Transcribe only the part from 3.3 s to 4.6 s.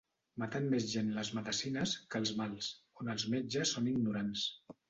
metges són ignorants.